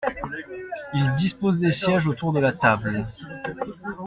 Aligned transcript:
Ils 0.95 1.13
disposent 1.15 1.59
des 1.59 1.71
sièges 1.71 2.07
autour 2.07 2.33
de 2.33 2.39
la 2.39 2.53
table. 2.53 3.05